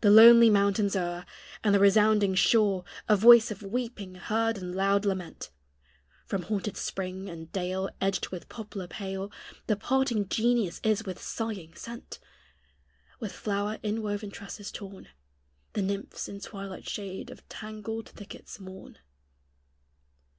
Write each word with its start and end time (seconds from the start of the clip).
The 0.00 0.08
lonely 0.08 0.48
mountains 0.48 0.96
o'er, 0.96 1.26
And 1.62 1.74
the 1.74 1.78
resounding 1.78 2.34
shore, 2.34 2.84
A 3.06 3.16
voice 3.16 3.50
of 3.50 3.62
weeping 3.62 4.14
heard 4.14 4.56
and 4.56 4.74
loud 4.74 5.04
lament; 5.04 5.50
From 6.24 6.44
haunted 6.44 6.78
spring, 6.78 7.28
and 7.28 7.52
dale 7.52 7.90
Edged 8.00 8.30
with 8.30 8.48
poplar 8.48 8.86
pale, 8.88 9.30
The 9.66 9.76
parting 9.76 10.26
genius 10.30 10.80
is 10.82 11.04
with 11.04 11.20
sighing 11.20 11.74
sent; 11.74 12.18
With 13.20 13.32
flower 13.32 13.78
inwoven 13.82 14.30
tresses 14.30 14.72
torn 14.72 15.08
The 15.74 15.82
nymphs 15.82 16.28
in 16.30 16.40
twilight 16.40 16.88
shade 16.88 17.28
of 17.30 17.46
tangled 17.50 18.08
thickets 18.08 18.58
mourn. 18.58 18.96